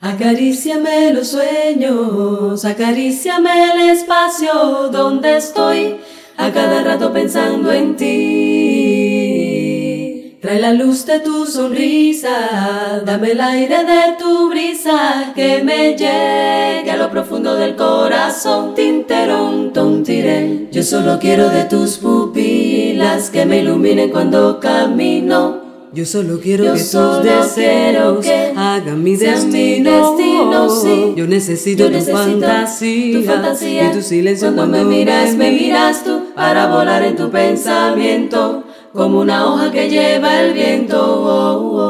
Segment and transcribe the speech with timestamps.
[0.00, 5.96] Acaríciame los sueños, acaríciame el espacio donde estoy,
[6.36, 9.18] a cada rato pensando en ti.
[10.40, 16.92] Trae la luz de tu sonrisa, dame el aire de tu brisa, que me llegue
[16.92, 18.76] a lo profundo del corazón.
[18.76, 20.68] Tinterón, tontiré.
[20.70, 25.57] Yo solo quiero de tus pupilas que me iluminen cuando camino.
[25.92, 27.24] Yo solo quiero Yo que solo tus
[27.56, 30.68] deseos que hagan mi destino.
[30.68, 31.14] sí.
[31.16, 33.90] Yo necesito, Yo tu, fantasía, tu fantasía.
[33.90, 39.20] y tu silencio cuando, me miras, me miras tú para volar en tu pensamiento como
[39.20, 40.98] una hoja que lleva el viento.
[41.00, 41.80] Oh, oh,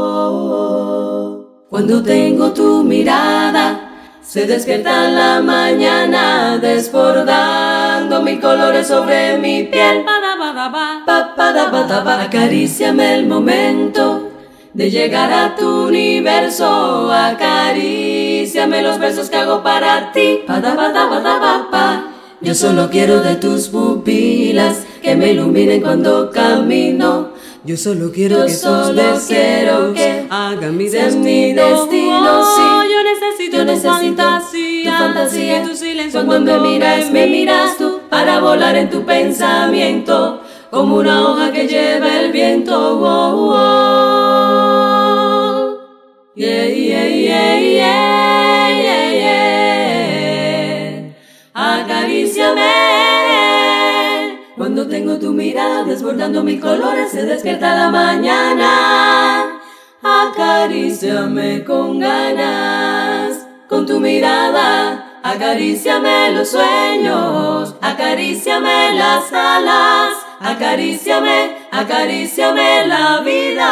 [0.00, 1.66] oh, oh.
[1.68, 3.90] Cuando tengo tu mirada,
[4.22, 6.58] se despierta la mañana
[7.98, 10.04] desbordando mil colores sobre mi piel.
[12.06, 14.30] Acaríciame el momento
[14.74, 17.10] de llegar a tu universo.
[17.12, 20.40] Acaríciame los versos que hago para ti.
[22.40, 27.30] Yo solo quiero de tus pupilas que me iluminen cuando camino.
[27.64, 31.22] Yo solo quiero Yo que solo quiero que hagan mi destino.
[31.24, 32.62] mi destino, sí.
[32.92, 35.62] Yo necesito, Yo tu, necesito fantasía, tu fantasía.
[35.64, 41.28] tu silencio Cuando me miras, me miras tú para volar en tu pensamiento como una
[41.28, 43.00] hoja que lleva el viento.
[43.00, 44.08] Oh, oh.
[46.34, 47.48] Yeah, yeah, yeah.
[51.54, 52.62] Acaríciame.
[54.56, 59.60] Cuando tengo tu mirada desbordando mis colores, se despierta la mañana.
[60.02, 65.07] Acaríciame con ganas, con tu mirada.
[65.22, 73.68] Acaríciame los sueños, acaríciame las alas, acaríciame, acaríciame la vida.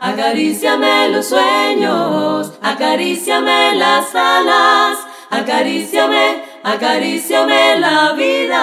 [0.00, 4.98] Acaríciame los sueños, acaríciame las alas,
[5.30, 8.62] acaríciame, acaríciame la vida.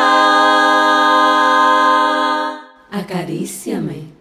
[2.92, 4.19] Acaríciame.